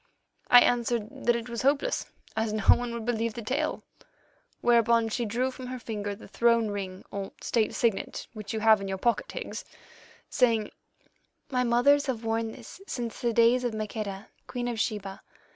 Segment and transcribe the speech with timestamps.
[0.47, 3.83] "I answered that it was hopeless, as no one would believe the tale,
[4.63, 8.81] whereon she drew from her finger the throne ring or State signet which you have
[8.81, 9.63] in your pocket, Higgs,
[10.27, 10.71] saying:
[11.51, 15.21] 'My mothers have worn this since the days of Maqueda, Queen of Sheba.